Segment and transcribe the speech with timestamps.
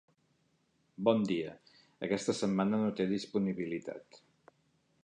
[1.09, 1.51] Bon dia,
[2.09, 4.23] aquesta setmana no té disponibilitat.